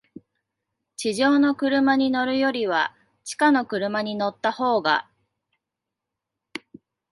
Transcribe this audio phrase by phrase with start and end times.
[0.97, 5.07] 地上の車に乗るよりは、地下の車に乗ったほうが、